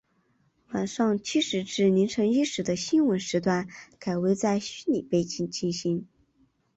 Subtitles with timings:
[0.71, 3.67] 晚上七时至凌晨一时的新闻时段
[3.99, 6.07] 改为在虚拟布景进行。